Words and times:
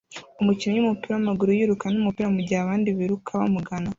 Umukinnyi 0.41 0.77
wumupira 0.79 1.13
wamaguru 1.15 1.49
yiruka 1.57 1.85
numupira 1.91 2.27
mugihe 2.35 2.59
abandi 2.61 2.87
biruka 2.97 3.31
bamugana 3.41 3.89